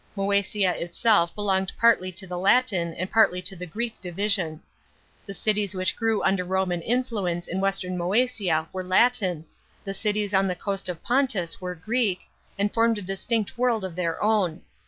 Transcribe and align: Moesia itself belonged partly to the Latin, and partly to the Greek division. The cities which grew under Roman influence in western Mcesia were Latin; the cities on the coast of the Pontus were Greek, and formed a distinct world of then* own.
Moesia 0.17 0.73
itself 0.81 1.35
belonged 1.35 1.71
partly 1.77 2.11
to 2.11 2.25
the 2.25 2.39
Latin, 2.39 2.95
and 2.95 3.11
partly 3.11 3.39
to 3.43 3.55
the 3.55 3.67
Greek 3.67 4.01
division. 4.01 4.59
The 5.27 5.33
cities 5.35 5.75
which 5.75 5.95
grew 5.95 6.23
under 6.23 6.43
Roman 6.43 6.81
influence 6.81 7.47
in 7.47 7.61
western 7.61 7.99
Mcesia 7.99 8.67
were 8.73 8.83
Latin; 8.83 9.45
the 9.83 9.93
cities 9.93 10.33
on 10.33 10.47
the 10.47 10.55
coast 10.55 10.89
of 10.89 10.97
the 10.97 11.03
Pontus 11.03 11.61
were 11.61 11.75
Greek, 11.75 12.21
and 12.57 12.73
formed 12.73 12.97
a 12.97 13.03
distinct 13.03 13.59
world 13.59 13.85
of 13.85 13.95
then* 13.95 14.15
own. 14.19 14.63